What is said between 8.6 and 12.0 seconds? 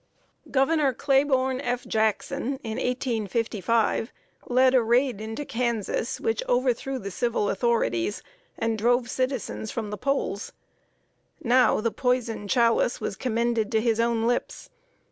drove citizens from the polls. Now, the